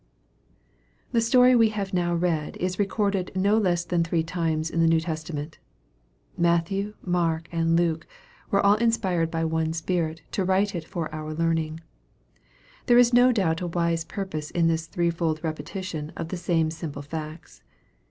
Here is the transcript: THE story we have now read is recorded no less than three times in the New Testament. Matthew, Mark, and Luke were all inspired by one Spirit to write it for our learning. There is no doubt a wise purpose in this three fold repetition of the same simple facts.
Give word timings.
THE 1.11 1.21
story 1.21 1.55
we 1.55 1.69
have 1.69 1.93
now 1.93 2.15
read 2.15 2.57
is 2.57 2.79
recorded 2.79 3.31
no 3.35 3.59
less 3.59 3.85
than 3.85 4.03
three 4.03 4.23
times 4.23 4.71
in 4.71 4.79
the 4.79 4.87
New 4.87 4.99
Testament. 4.99 5.59
Matthew, 6.35 6.95
Mark, 7.03 7.47
and 7.51 7.75
Luke 7.77 8.07
were 8.49 8.65
all 8.65 8.77
inspired 8.77 9.29
by 9.29 9.45
one 9.45 9.73
Spirit 9.73 10.23
to 10.31 10.43
write 10.43 10.73
it 10.73 10.85
for 10.87 11.13
our 11.13 11.35
learning. 11.35 11.81
There 12.87 12.97
is 12.97 13.13
no 13.13 13.31
doubt 13.31 13.61
a 13.61 13.67
wise 13.67 14.03
purpose 14.03 14.49
in 14.49 14.65
this 14.67 14.87
three 14.87 15.11
fold 15.11 15.39
repetition 15.43 16.11
of 16.17 16.29
the 16.29 16.37
same 16.37 16.71
simple 16.71 17.03
facts. 17.03 17.61